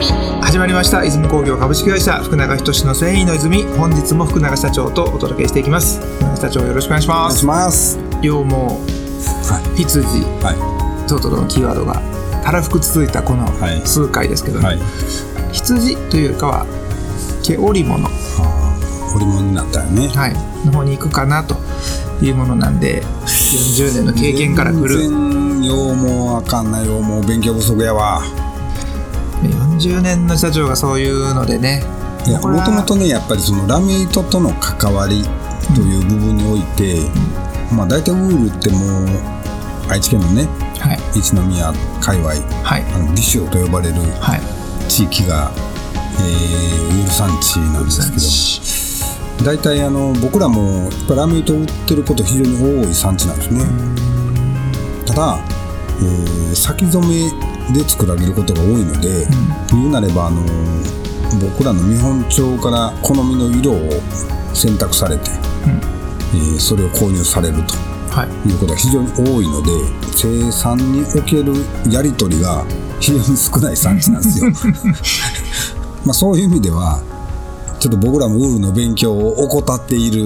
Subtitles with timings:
[0.00, 7.98] 泉始まりました泉工業株式会社福永仁の繊維の泉本日も福永社長とお届けしていきます福永社長よろしくお願いしますお願いします。
[8.22, 10.22] 羊毛は羊い。
[10.42, 12.00] は等々のキーワードが
[12.44, 14.62] たらふく続いたこのはい数回ですけどい。
[14.62, 14.78] ね、はい。
[15.52, 16.66] 羊というよりかは
[17.42, 18.08] 毛織物、
[19.16, 20.08] 織物になったよね。
[20.08, 20.34] はい、
[20.66, 21.56] の方に行くかなと
[22.22, 28.22] いうものなんで40年の経験からくる全然、ようもあかんないよ、もう勉強不足やわ。
[29.78, 31.84] 40年の社長がそういうのでね。
[32.26, 35.22] いや、もともとね、やっぱりそのラメ糸との関わり
[35.74, 36.96] という部分において、
[37.72, 39.08] まあ大体ウールってもう、
[39.88, 40.48] 愛知県のね、
[40.80, 41.18] はい。
[41.18, 42.82] 一宮界隈、はい。
[42.92, 44.40] あの、ディシオと呼ばれるはい。
[44.88, 49.06] 地域が、えー、ウール産地なんです
[49.38, 53.64] けど大体あの僕らもやっぱラメ糸を売ってること非常に多い産地なんですね。
[55.06, 55.38] ただ、
[56.00, 59.26] えー先染めで作られることが多いので、
[59.72, 60.42] 言うなればあの
[61.40, 63.90] 僕らの見本帳から好みの色を
[64.54, 65.30] 選択されて、
[66.34, 67.74] えーそれを購入されると
[68.14, 68.48] はい。
[68.48, 69.70] いうことが非常に多いので
[70.12, 71.52] 生産における
[71.90, 72.64] やり取りが
[73.00, 74.50] 非常に少ない産地なんですよ。
[76.04, 77.00] まあそういう意味では
[77.78, 80.24] ちょっと僕らもウールの勉強を怠っている、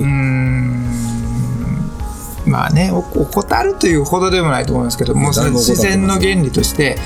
[2.53, 6.99] まあねお怠るというほどでもないと思いますけどもう自然の原理として、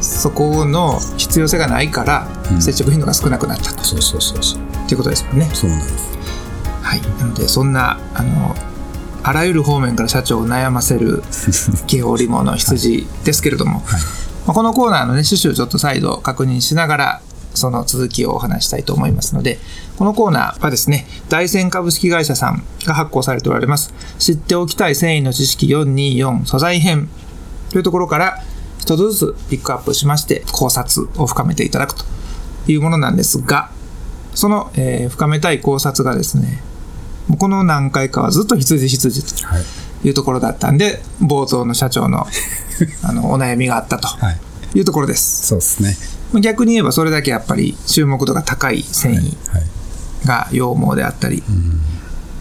[0.00, 2.28] そこの必要性がないから、
[2.60, 3.82] 接触頻度が少なくなったと。
[3.82, 4.60] そうそうそうそう。
[4.60, 5.50] っていうことですもんね。
[5.52, 6.14] そうなんです。
[6.82, 8.54] はい、なのでそんなあの
[9.24, 11.22] あらゆる方面から社長を悩ませる
[11.86, 13.80] 毛織物羊ですけれども、
[14.46, 17.22] まあ、このコーナーの、ね、趣旨をちょっと再度確認しながら
[17.54, 19.58] その続きをお話したいと思いますので
[19.96, 23.94] このコーナーはですね大山株式会社さんが発行されておられます。
[24.18, 27.08] 知っておきたい繊維の知識424素材編
[27.70, 28.42] というところから
[28.78, 32.04] 一つずつピックアップしまして考察を深めていただくと
[32.68, 33.70] いうものなんですが
[34.34, 36.62] その、えー深めたい考察がですね
[37.38, 39.62] この何回かはずっと羊羊とはい
[40.04, 42.26] いうところだったんで冒頭の社長の
[43.02, 44.40] あのお悩みがあったとはい。
[44.74, 45.46] いうところです。
[45.46, 45.96] そうですね
[46.40, 49.16] 逆に言えばそれだけやっぱり注目度が高い繊維
[49.52, 49.74] はい
[50.24, 51.42] が羊毛であったり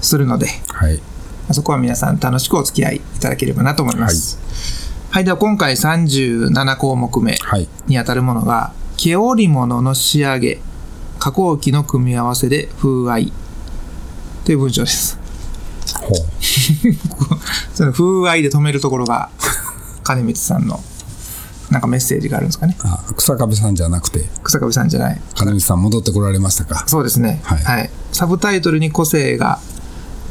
[0.02, 1.02] するので、はい。
[1.52, 4.40] そこは皆さん楽しくお付き合いいただければなと思います。
[5.12, 7.68] はい、では今回37項目目はい。
[7.88, 10.60] にあたるものが、毛織物の仕上げ、
[11.20, 13.34] 加工機の組み合わせで風合い。
[14.46, 15.20] という文章です。
[16.00, 16.18] ほう。
[17.76, 19.30] その風合いで止めるところが、
[20.04, 20.84] 金光さんの
[21.74, 22.78] なんかメッセージがあるんですかね。
[22.84, 25.22] あ草壁さんじゃなくて草壁さんじゃない。
[25.36, 26.88] 金光さん戻ってこられましたか？
[26.88, 27.42] そうですね。
[27.44, 27.90] はいはい。
[28.12, 29.60] サブタイトルに個性が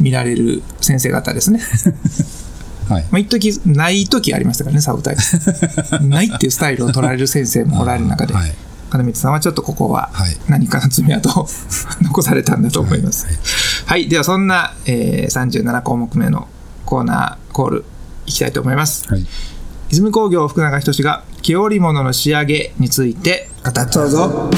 [0.00, 1.60] 見られる先生方ですね。
[2.88, 6.06] はいまあ、一時ない時ありましたからね、サブタイトル。
[6.08, 8.54] ないっていうスタイルを取られる先生もおられる中で、はい
[8.90, 11.48] 金光さんはちょっとここははい何かの爪痕を
[12.02, 13.26] 残されたんだと思います。
[13.86, 16.46] はい、ではそんな、えー37項目目の
[16.84, 17.84] コーナーコール
[18.26, 19.08] いきたいと思います。
[19.08, 19.26] はい
[19.92, 24.50] 泉工業福永仁が毛織物の仕上げについて語っちゃうぞ。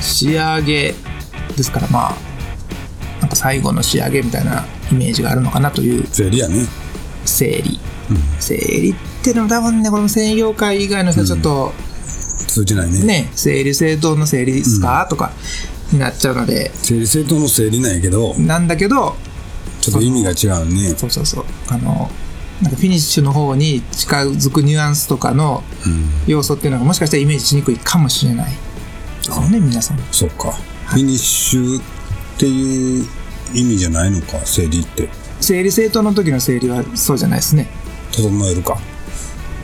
[0.00, 0.94] 仕上げ
[1.56, 2.16] ですからまあ
[3.20, 6.66] なんか最後の仕上げみたいなイメージがあるのかなというゼリやね。
[7.24, 7.78] 整理、
[8.40, 11.72] 整理ってのは多分ねこの繊維業界以外の人はちょっと
[12.48, 13.04] 通じないね。
[13.04, 15.30] ね、整理整頓の整理ですか、とか
[15.92, 16.72] になっちゃうので。
[16.74, 18.34] 整理整頓の整理なんやけど。
[18.38, 19.14] なんだけど
[19.84, 20.94] ちょっと意味が違うね。
[20.96, 21.44] そうそうそう。
[21.68, 22.10] あの
[22.62, 25.62] なんかフィニッシュの方に近づくニュアンスとかの
[26.26, 28.52] 要素っていうのがもしかしたらイメージしにくいかもしれない。
[28.52, 28.52] で
[29.24, 29.98] すよね皆さん。
[30.12, 30.52] そっか。
[30.86, 31.82] フィニッシュっ
[32.38, 33.06] ていう
[33.54, 35.08] 意味じゃないのか整理って。
[35.40, 37.68] 整理整頓の時の整理はそうじゃないですね。
[38.12, 38.78] 整えるか。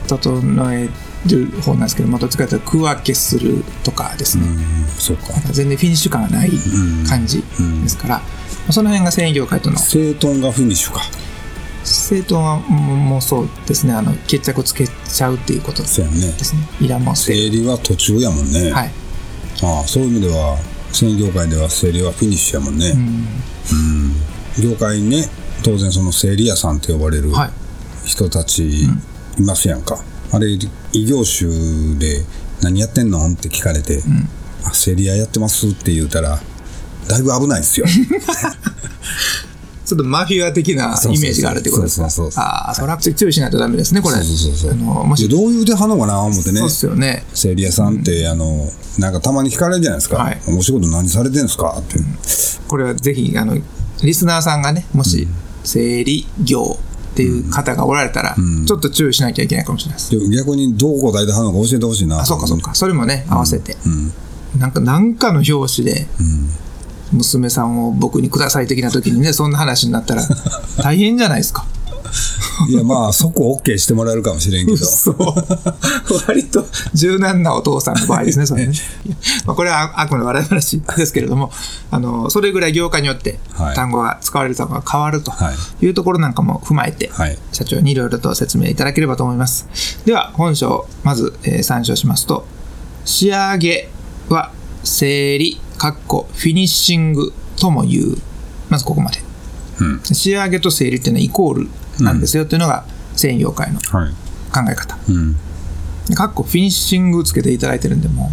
[0.07, 0.89] 整え
[1.27, 5.33] る方なんですけど、まあ、どっちかというと区分けするとかですね、うんそうか。
[5.51, 6.51] 全然フィニッシュ感がない
[7.07, 7.43] 感じ
[7.83, 8.21] ですから、
[8.69, 9.77] その辺が繊維業界との。
[9.77, 11.01] 整頓がフィニッシュか。
[11.83, 13.93] 整頓はもうもうそうですね。
[13.93, 16.07] あの決着つけちゃうっていうことですね。
[16.79, 18.91] いらんもん整整理は途中やもんね、はい。
[19.63, 20.57] ああそういう意味では
[20.91, 22.93] 繊維業界では整理はフィニッシュやもんね、
[24.57, 24.63] うん。
[24.63, 25.27] 業界にね
[25.63, 27.49] 当然その整理屋さんって呼ばれるはい。
[28.05, 28.87] 人たちい
[29.39, 30.47] ますやんか、あれ
[30.91, 32.25] 異業種で
[32.61, 34.01] 「何やってんの?」って聞かれて
[34.65, 36.41] 「あ整理屋やってます」って言うたら
[37.11, 37.85] だいぶ危ないですよ。
[39.85, 42.09] ちょっとマフィア的なイメージがあるってことですか？
[42.09, 42.31] そうそうそう。
[42.31, 44.15] そうああそれは注意しないとダメですねこれ。
[44.15, 44.71] そうそうそう。
[44.71, 46.59] あのもしでどういう出はんのかな思ってね。
[46.59, 47.25] そうっすよね。
[47.33, 50.39] 整理屋さんって、あのなんかたまに聞かれるじゃないですか、はい。
[50.57, 51.77] お仕事何されてんすか？
[51.77, 51.99] って、
[52.69, 53.57] これはぜひあの
[54.01, 55.27] リスナーさんがねもし
[55.65, 56.79] 整理業
[57.11, 58.65] っていう方がおられたら、うん。
[58.65, 60.11] ちょっと注意しなきゃいけないかもしれないです。
[60.17, 62.21] で逆にどう答えてはるのか教えてほしいな。
[62.21, 62.73] あ、そうかそうか。
[62.73, 63.75] それもね、合わせて。
[63.85, 64.13] うん。
[64.59, 66.49] なんか、なんかの表紙で、うん。
[67.11, 70.27] 娘さんを僕にください的な時にね、そんな話になったら、
[70.81, 71.65] 大変じゃないですか。
[72.67, 74.77] いや、まあ、そこ OK してもらえるかもしれんけど。
[74.85, 75.15] そう。
[76.27, 78.73] 割と柔軟なお父さんの場合ですね、それね。
[79.45, 81.51] まあこれはああくまで笑い話ですけれども、
[81.89, 87.37] あの、それぐらい業界によってはい単語が使われる単語が変わるとはいいうところなんかも踏まえて、はい。
[87.51, 89.67] 社長にいろいろと説明いただければと思います。
[90.05, 92.45] では、本書、まず、えー参照しますと、
[93.05, 93.89] 仕上げ
[94.29, 94.51] は
[94.83, 98.17] 整理、かっこフィニッシングとも言う。
[98.69, 99.17] まずここまで。
[99.79, 100.03] うん。
[100.03, 101.69] 仕上げと整理っていうのはイコール
[101.99, 102.85] なんですよっていうのが
[103.15, 104.11] 繊維業界のはい。
[104.53, 104.95] 考え方。
[105.09, 105.35] うん。
[106.07, 108.29] でかっこフィニッシングつけていただいてるんで、も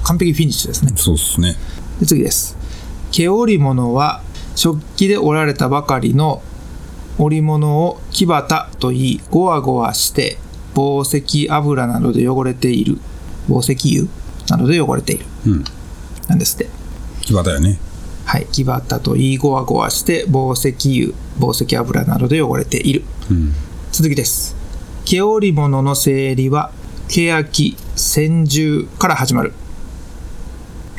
[0.00, 0.92] う完璧フィニッシュですね。
[0.94, 1.56] そうっすね。
[1.98, 2.56] で次です。
[3.10, 4.22] 毛織物は
[4.54, 6.40] 食器で織られたばかりの
[7.18, 10.38] 織物を木旗といい、ゴワゴワして
[10.76, 13.00] 紡績油などで汚れている。
[13.48, 14.08] 紡績油
[14.48, 15.26] などで汚れている。
[15.46, 15.64] うん。
[16.30, 16.68] なんですって。
[17.22, 17.78] 木端やね。
[18.24, 18.46] はい。
[18.52, 23.02] 木旗といい、ゴワゴワして紡績油、紡績油などで汚れている。
[23.30, 23.52] うん。
[23.90, 24.54] 続きです。
[25.04, 26.70] 毛織物の整理は、
[27.08, 29.52] 毛焼き、洗重から始まる。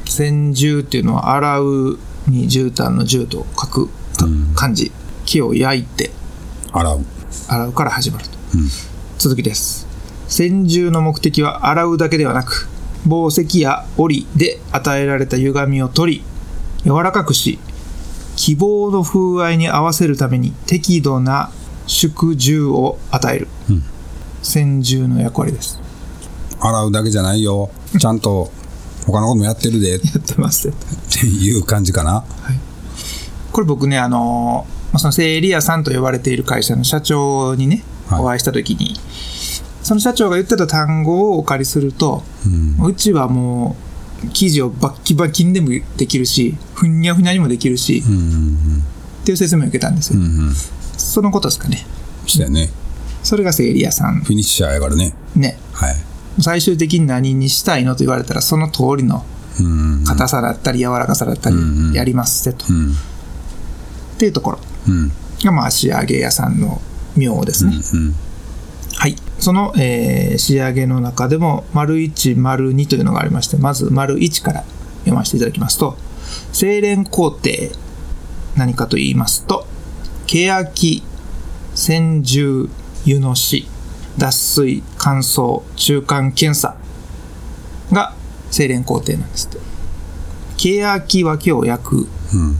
[0.05, 4.91] 洗重っていうのは、洗うに絨毯の絨と書くかうん漢字。
[5.25, 6.11] 木を焼いて
[6.73, 7.05] 洗う。
[7.47, 8.31] 洗うから始まると。
[8.55, 8.67] うん。
[9.17, 9.87] 続きです。
[10.27, 12.67] 洗重の目的は洗うだけではなく、
[13.05, 16.23] 紡績や織で与えられた歪みを取り、
[16.83, 17.59] 柔らかくし、
[18.35, 21.51] 希望の風合いに合わせるために適度な
[21.87, 23.47] 縮重を与える。
[23.69, 23.83] うん
[24.43, 25.79] 洗重の役割です。
[26.59, 27.69] 洗うだけじゃないよ。
[27.99, 28.51] ちゃんと
[29.05, 30.73] 他のこともやってるでっ やってますよ。
[31.09, 32.23] ていう感じかな。
[33.51, 34.65] これ僕ね、あの
[34.97, 38.99] その整理屋さんと呼ばれている会社の社長にね、はいお会いしたときに、
[39.91, 42.85] その社長が言ってた単語をお借りすると、うん。
[42.85, 43.75] うちはも
[44.23, 45.67] う、生地をバッキバキにでも
[45.97, 48.13] できるし、ふんにゃふにゃにもできるし、うん。
[48.13, 48.55] うん。
[49.21, 50.19] っていう説明を受けたんですよ。
[50.21, 50.25] うん。
[50.25, 50.53] うん。
[50.53, 51.85] そのことですかね。
[52.25, 52.69] そうやね。
[53.21, 54.21] それが整理屋さん。
[54.21, 55.13] フィニッシャーやからね。
[55.35, 55.57] ね。
[55.73, 55.95] はい。
[56.39, 59.25] 最終的に何にしたいのと言われたら、その通りの
[59.59, 60.05] うん。
[60.05, 62.63] 硬さだったり柔らかさだったりうんうんやりますってと。
[62.63, 62.95] っうん。
[64.17, 65.11] ていうところうん。
[65.43, 66.79] が、まあ、仕上げ屋さんの
[67.17, 67.73] 妙ですね。
[67.93, 68.15] うん。
[68.95, 69.17] はい。
[69.41, 74.63] その、えー仕上げの中でも、丸1、丸2というのがありまして、まず丸1から
[74.99, 75.97] 読ませていただきますと、
[76.53, 77.41] 精錬工程、
[78.55, 79.65] 何かと言いますと、
[80.27, 81.03] 毛焼き、
[81.75, 82.69] 洗重、
[83.03, 83.67] 湯のし、
[84.17, 86.75] 脱水、乾燥、中間検査
[87.91, 88.13] が
[88.51, 89.57] 精錬工程なんですって。
[90.57, 91.95] 毛焼きは毛を焼く。
[91.97, 92.57] うん。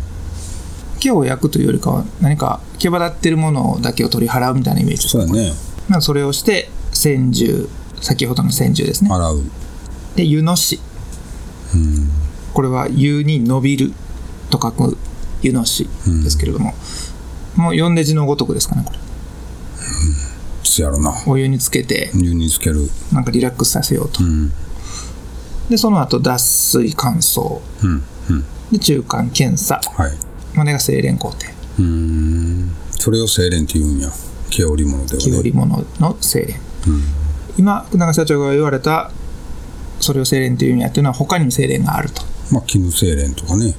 [0.99, 5.53] 毛を焼くというよりかは、何か毛羽立ってるものだけを取り払うみたいなイメージですそうやね。
[5.91, 7.67] まあそれをして、洗重、
[7.99, 9.09] 先ほどの洗重ですね。
[9.11, 9.43] 洗う。
[10.15, 10.79] で、湯のし。
[11.75, 12.09] うん。
[12.53, 13.91] これは湯に伸びる
[14.49, 14.97] と書く
[15.41, 15.89] 湯のし
[16.23, 16.73] ですけれども、
[17.57, 18.99] もう読んで字のごとくですかね、これ。
[20.63, 21.13] そうやろな。
[21.27, 22.89] お湯につけて、湯につける。
[23.11, 24.27] なんかリラックスさせようとう。
[24.27, 24.49] ん。
[25.69, 27.59] で、その後、脱水乾燥。
[27.83, 28.03] うん。
[28.29, 28.45] うん。
[28.71, 29.81] で、中間検査。
[29.97, 30.11] はい。
[30.55, 31.47] これが精錬工程。
[31.79, 32.71] うーん。
[32.91, 34.09] それを精錬って言うんや。
[34.51, 35.31] 毛織物ではね。
[35.31, 36.59] 木織物の精錬。
[36.88, 37.03] うん。
[37.57, 39.12] 今、福永社長が言われた、
[40.00, 42.22] それを精錬という意味やっていうのは他にも精錬があると。
[42.51, 43.74] まあ、絹精錬とかね。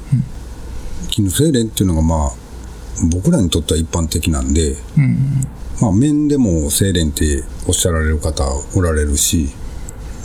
[1.10, 2.32] 絹精錬っていうのがまあ、
[3.10, 5.46] 僕らにとっては一般的なんで、うん。
[5.80, 8.44] まあ、面でも精錬っておっしゃられる方
[8.76, 9.50] おられるし、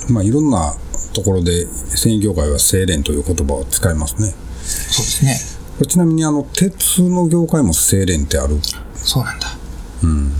[0.09, 0.75] まあ、いろんな
[1.13, 4.33] ところで繊維業界は精錬という言葉を使いますね。
[4.61, 5.87] そうですね。
[5.87, 8.57] ちなみにあの、鉄の業界も精錬ってある。
[8.95, 9.56] そうなんだ。
[10.03, 10.31] うん。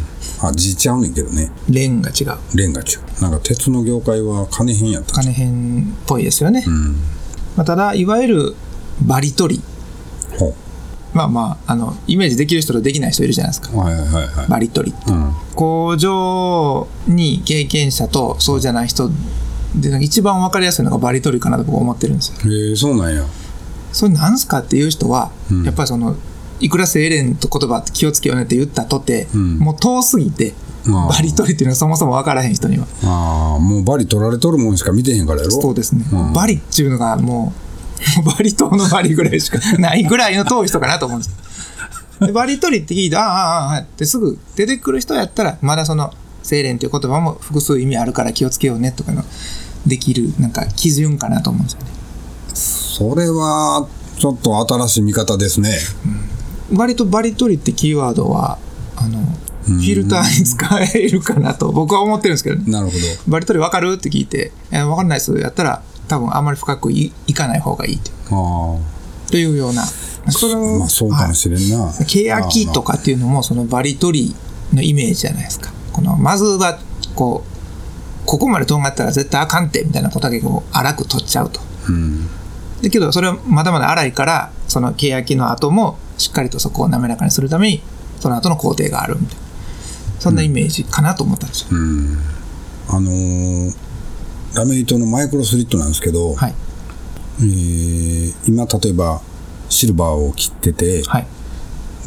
[0.42, 1.52] あ、字ちゃうねんけどね。
[1.70, 2.38] 錬が違う。
[2.56, 2.86] 錬が違
[3.20, 3.22] う。
[3.22, 6.64] なんか鉄の業界は金編やった金編っぽいですよね。
[6.66, 6.96] ううん。
[7.56, 8.56] まあ、ただ、いわゆる
[9.02, 9.64] バリ取り。
[10.38, 10.54] ほ
[11.14, 13.70] まあまあ、あの、イメージできる人とできない人いるじゃないですか。
[13.74, 13.78] う。
[13.78, 14.48] はいはいはいはい。
[14.48, 15.14] バリ取り。
[15.14, 15.34] うん。
[15.56, 19.10] 工場に経験者とそうじゃない人
[19.76, 22.52] で、一番わかりやすいのがバリ取りかなと僕は思ってるんですよ。
[22.52, 23.24] へえそうなんや。
[23.92, 26.16] それなんすかっていう人は、うんやっぱりその、
[26.60, 30.54] いくら精錬と言葉って気をつけようねって言ったとて、うんもう遠すぎて、
[30.86, 32.88] バリ取りっていうのはそもそもわからへん人には。
[33.04, 36.04] ああ、もうバリ取られとるもんしか見てへんからやろそうですね。
[36.12, 37.54] うんバリっていうのがも
[38.24, 41.36] う、も うバリ島のバリぐらいしかないぐらいの遠い人かなと思うんです。
[42.26, 49.24] でバリ取りって聞いて、ああ、ああ、ってすぐ出てくる人やったら、まだその、精錬という言葉も複数意味あるから気をつけようねとかの、
[49.86, 51.88] できる、なんか基準かなと思うんですよね。
[52.54, 53.88] それは、
[54.18, 55.78] ちょっと新しい見方ですね。
[56.74, 58.58] 割とバリ取りってキーワードは、
[58.96, 62.64] あの、ィルターに使えるかなと 僕は思ってるんですけどね。
[62.68, 62.98] なるほど。
[63.28, 69.86] バリ取り分かるって聞いて、え分かんないですやったら多分あんまり深くいいかない方がいいとあというような。
[70.30, 70.80] そあ。
[70.80, 71.80] まあそうかもしれんな。
[71.80, 74.36] はい、欅とかっていうのもそのバリ取り
[74.74, 75.72] のイメージじゃないですか。
[75.92, 76.80] このまずは
[77.16, 81.60] こうここまでとんがったら絶対あかんってみたいなことだけこう荒く取っちゃうと。
[81.90, 82.28] うん。
[82.82, 87.82] だけどそれはまだまだ荒いからその欅の後もしっかりとそこを滑らかにするために
[88.20, 89.42] その後の工程があるみたいな。
[90.20, 91.68] そんなイメージかなと思ったんですよ。
[91.72, 92.18] うん。
[92.90, 93.76] あのー
[94.56, 96.54] ラメ糸のマイクロスリットなんですけど、はい。
[97.42, 99.22] えー今例えば
[99.70, 101.28] シルバーを切ってて、はい。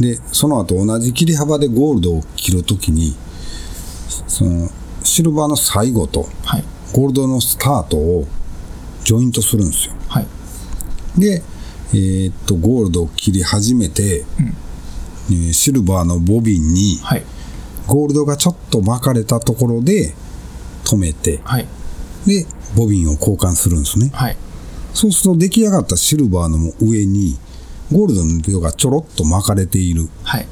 [0.00, 3.14] でその後同じ切り幅でゴールドを切るときに
[4.26, 4.68] その
[5.04, 6.64] シルバーの最後とはい。
[6.92, 8.26] ゴールドのスタートを
[9.04, 9.94] ジョイントするんですよ。
[10.08, 10.26] はい。
[11.16, 11.42] で、
[11.92, 14.24] えーっとゴールドを切り始めて、
[15.30, 17.24] えーシルバーのボビンにはい。
[17.86, 20.14] ゴールドがちょっと巻かれたところで
[20.84, 21.66] 止めてはい。
[22.26, 24.10] でボビンを交換するんですね。
[24.12, 24.36] はい。
[24.94, 27.36] そうすると出来上がったシルバーの上に
[27.92, 30.08] ゴールドの色がちょろっと巻かれている。
[30.22, 30.46] はい。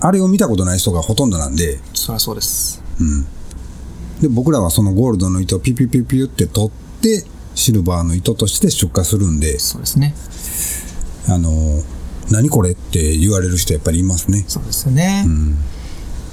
[0.00, 1.78] あれを見たことない人がほとんどなんで。
[1.94, 2.82] そりゃそうです。
[4.20, 6.70] で僕らはそのゴールドの糸をピュピュピュピュって取っ
[7.00, 9.58] てシルバーの糸として出荷するんで。
[9.58, 10.14] そうですね
[11.28, 11.82] あの
[12.30, 14.44] 何これって言われる人やっぱりいますね。
[14.48, 15.26] そうですよね、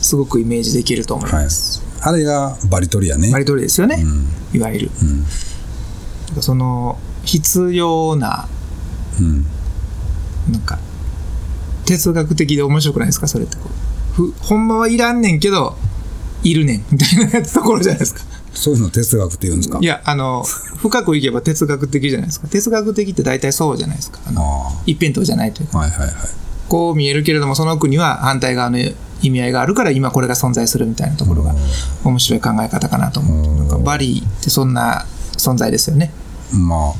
[0.01, 1.44] すごくイメージできると思いはい。
[1.46, 3.32] ます、あれがバリ取りやね。
[3.32, 4.03] バリ取りですよね、
[4.53, 4.92] いわゆる、
[6.42, 8.48] その必要な
[9.20, 9.46] うん。
[10.51, 10.77] なんか
[11.86, 13.27] 哲学的で面白くないですか？
[13.27, 14.13] それってこう。
[14.13, 15.77] ふほんまはいらんねんけど
[16.44, 16.86] いるねん。
[16.92, 18.22] みたいなところじゃないですか
[18.54, 19.80] そういうの哲学って言うんですか？
[19.82, 20.44] いやあの
[20.78, 22.48] 深くいけば哲学的じゃないですか。
[22.48, 24.20] 哲学的って大体そうじゃないですか。
[24.28, 25.80] あのあ一辺倒じゃないというか。
[25.80, 26.16] あはいはいはい。
[26.70, 31.54] こう見えるけれどもその奥には反対側の意味合いがあるから今これが存在するみたいなところが
[32.04, 33.70] 面白い考え方かなと思ってなん。
[33.70, 35.06] かバリーってそんな
[35.38, 36.12] 存在ですよね。
[36.52, 36.94] まあ、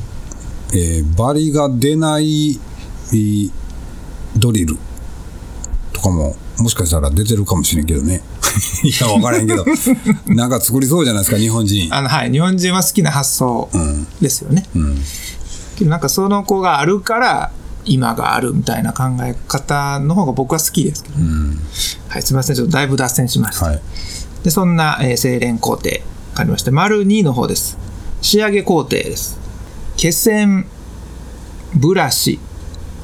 [0.72, 3.50] えーバリが出ないえー
[4.36, 4.76] ドリル
[5.92, 8.22] とかももしかしたら出てるかもしれんけどね。
[8.84, 9.64] いや分からへんけど。
[10.34, 11.94] なんか作りそうじゃないですか日本人。
[11.94, 15.02] あのはい日本人は好きな発想うんですよね、うん。
[15.76, 17.50] けどなんかその子があるから
[17.84, 21.60] 今があるみたいな考え方の方が僕は好きですけど、うん。
[22.08, 23.82] はい、すみませんちょっとだいぶ脱線しました、はい。
[24.44, 25.90] でそんな、えー精錬工程
[26.34, 27.78] がありまして丸2の方です。
[28.22, 29.38] 仕上げ工程です。
[29.96, 30.66] 気線
[31.74, 32.38] ブラシ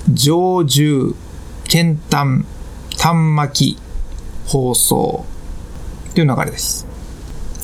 [0.08, 1.14] 上重
[1.64, 2.44] 剣端
[3.00, 3.78] 端巻き
[4.46, 5.24] 包装
[6.10, 6.86] っていう流れです。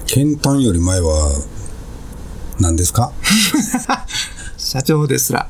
[0.07, 1.31] 剣端より前は
[2.61, 3.13] 何ですか？
[4.57, 5.49] 社長ですら、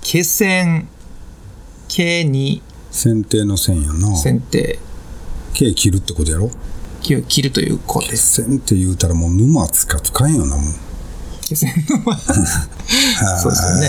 [0.00, 0.88] 気線
[1.88, 2.62] 毛に。
[2.90, 4.16] 剪定の線やな。
[4.16, 4.78] 剪定
[5.52, 6.50] 毛切るってことやろ？
[7.02, 8.42] 木を切るという工程です。
[8.42, 10.74] 線って言うたらもう沼つか使えんよなもう。
[11.42, 12.12] 気線の
[13.40, 13.88] そうですよね。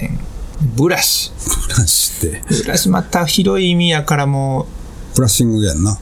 [0.00, 0.18] ね
[0.60, 1.32] ブラシ
[1.68, 2.42] ブラシって。
[2.48, 4.66] ブラシまた広い意味やからも
[5.14, 5.98] ブラッシングやんな。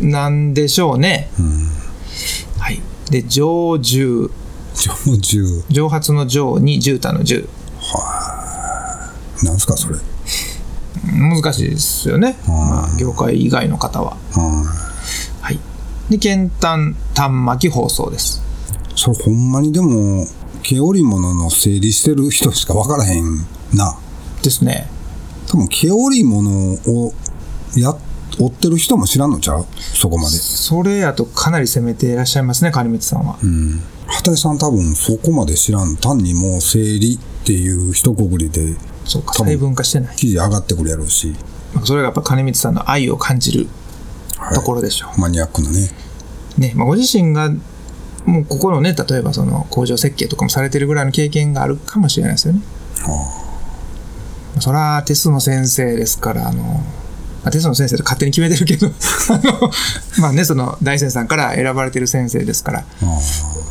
[0.00, 1.30] なんでしょうね、
[2.58, 2.80] はい。
[3.10, 4.30] で上重。
[4.74, 5.64] 上重。
[5.68, 7.46] 蒸発の上に絨毯の重
[9.42, 9.96] なんすかそれ。
[11.04, 14.16] 難しいですよね、まあ、業界以外の方は。
[14.32, 14.64] は
[15.42, 15.58] はい。
[16.10, 18.42] で剣端端巻き包装です。
[18.94, 20.26] いそれほんまにでも
[20.68, 23.38] 毛織物の整理してる人しか分からへん
[23.72, 23.96] な。
[24.42, 24.88] ですね。
[25.46, 27.12] 多分毛織物を
[27.76, 27.96] や
[28.36, 29.66] 追ってる人も知らんのちゃう？
[29.94, 30.36] そこまで。
[30.36, 33.80] それやとかなり攻めていらっしゃいますね金光さんは、うん。
[34.08, 40.16] 畑井さん多分そこまで知らん単にもう整理っていう一括りでそうか細分化してない。
[40.16, 41.32] 記事上がってくるやろうし、
[41.84, 43.68] それがやっぱ金光さんの愛を感じる
[44.36, 45.90] はいところでしょマニアックなね。
[46.58, 47.52] う、ねまあ、ご自身が
[48.26, 52.60] もうここのね例えばその工場設計とかもされてるぐらいの経験があるかもしれないですよね。
[54.60, 56.80] そらテスの先生ですからあの、ま
[57.46, 58.88] あ、テスの先生と勝手に決めてるけど
[59.30, 59.70] あの
[60.18, 63.20] まあねその大先さんから選ばれてる先生ですからあ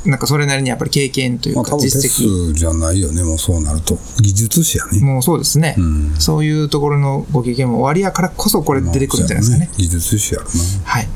[0.06, 3.98] なんかそれなりにやっぱり経験というか実績、スじゃないよねもうそうなると。
[4.22, 5.00] 技術士やね。
[5.00, 6.16] もうそうですね、ん。
[6.20, 9.70] そういうところのご経験もおありやからこそこれ出てくるんじゃないですかね。
[9.78, 10.52] 技術士やろな。
[10.84, 11.08] はい。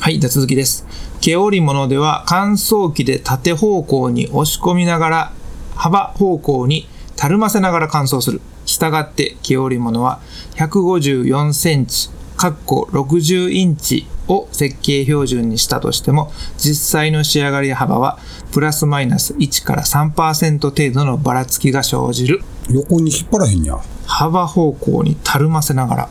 [0.00, 0.86] はい、じゃあ続きです。
[1.22, 5.32] 毛織物では乾燥機で縦方向に押し込みながら
[5.76, 8.40] 幅方向にたるませながら乾燥する。
[8.64, 10.20] したがって毛織物は
[10.56, 18.18] 154センチ、かっこ60インチを設計標準にしたとしても、実際の仕上がり幅は
[18.52, 22.42] プラスマイナス1から3%程度のばらつきが生じる。
[22.68, 26.08] 横に引っ張らへんや幅方向にたるませながら。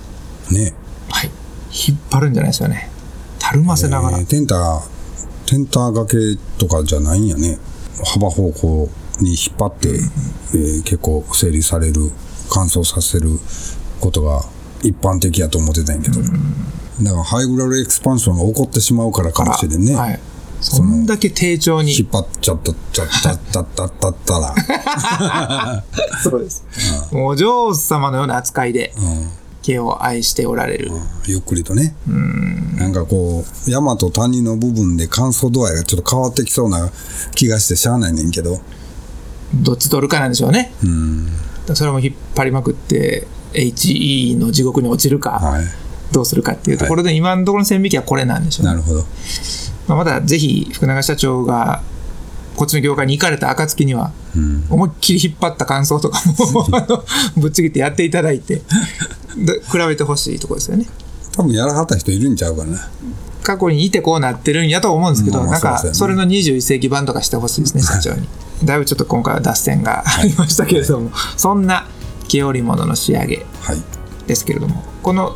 [0.51, 0.74] ね
[1.74, 2.89] 引っ張るんじゃないですよね
[3.39, 7.60] たるませながら、えーテンターテンター掛けとかじゃないんやね。
[8.15, 8.89] 幅方向
[9.20, 12.12] に引っ張って、えー結構整理される
[12.50, 13.29] 乾燥させる
[14.00, 14.43] ことが
[14.81, 20.20] 一般的やと思ってたんやけど、だからハイグラルエクスパンションが起こってしまうからかもしれんね、はい、
[20.60, 21.96] そんだけ丁重に。
[21.98, 25.84] 引っ張っちゃったちゃったったったったったら、
[26.24, 26.65] そうです、
[27.13, 28.93] お嬢様のような扱いで
[29.62, 30.91] 毛を愛しておられる、
[31.25, 31.96] ゆっくりとね。
[32.77, 36.89] なんかこう山と谷の部分で乾燥度合いがちょっと変わってきそうな
[37.36, 38.60] 気がしてしゃあないねんけど。
[39.53, 41.27] どっち取るかなんでしょうね、うん。
[41.75, 45.65] それも引っ張りまくって HE の地獄に落ちるか、はい。
[46.12, 48.72] どうするかっていうところで、今のところの線引きはこれなんでしょうね。
[48.72, 49.03] なるほど。
[49.88, 51.82] まあ、まだぜひ福永社長が
[52.56, 54.65] こっちの業界に行かれた暁には、うん。
[54.70, 56.22] 思いっきり引っ張った感想とか
[56.53, 57.03] も
[57.38, 58.62] ぶっちぎってやっていただいて
[59.38, 60.86] で比べてほしいところですよね。
[61.36, 62.90] 多分やらはった人いるんちゃうかな。
[63.44, 68.28] 過去にいてこうなってるんやと思うんですけど、まあまあなんかそれの21世紀版とかしてほしいですね社長に。
[68.64, 71.88] だいぶちょっと今回は脱線がありましたけれども、そんな
[72.28, 73.78] 毛織物の仕上げはい。
[74.28, 75.36] ですけれどもこの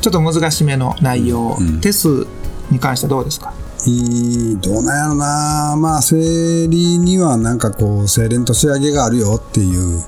[0.00, 2.26] ちょっと難しめの内容、うん手数
[2.70, 3.52] に関してはどうですか？
[3.86, 5.76] いいどうなんやろな。
[5.76, 10.02] まあ整理にはなんかこう精錬と仕上げがあるよっていう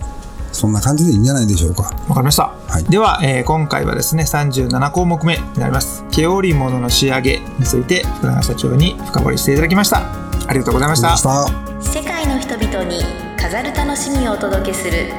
[0.57, 1.85] そんな感じでいいんじゃないでしょうか。
[2.09, 2.85] わかりました、はい。
[2.85, 6.05] では、えー今回はですね37項目目になります。
[6.11, 10.03] 毛織物の仕上げについて福永社長に深掘りしていただきました。
[10.49, 11.17] ありがとうございました。
[11.17, 11.47] した。
[11.81, 13.03] 世界の人々に
[13.39, 15.13] 飾る楽しみをお届けする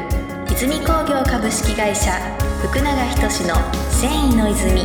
[0.51, 2.11] 泉工業株式会社
[2.61, 3.55] 福永仁の
[3.91, 4.81] 繊維の泉。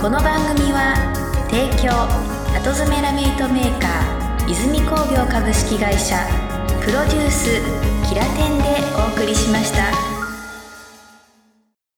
[0.00, 0.94] この番組は
[1.50, 1.90] 提供
[2.54, 6.16] 後詰めラメイトメーカー泉工業株式会社
[6.84, 8.64] プロデュースキラテンで
[8.96, 10.13] お送りしました。